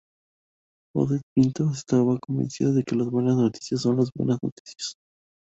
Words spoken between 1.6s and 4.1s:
estaba convencida de que las buenas noticias son, las